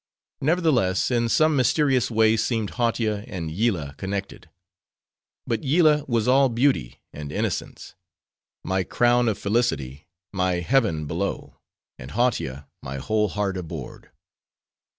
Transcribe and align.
Nevertheless, 0.41 1.11
in 1.11 1.29
some 1.29 1.55
mysterious 1.55 2.09
way 2.09 2.35
seemed 2.35 2.71
Hautia 2.71 3.23
and 3.27 3.51
Yillah 3.51 3.93
connected. 3.99 4.49
But 5.45 5.63
Yillah 5.63 6.05
was 6.07 6.27
all 6.27 6.49
beauty, 6.49 6.99
and 7.13 7.31
innocence; 7.31 7.93
my 8.63 8.81
crown 8.83 9.27
of 9.29 9.37
felicity; 9.37 10.07
my 10.31 10.53
heaven 10.55 11.05
below;—and 11.05 12.11
Hautia, 12.13 12.67
my 12.81 12.97
whole 12.97 13.27
heart 13.27 13.57
abhorred. 13.57 14.09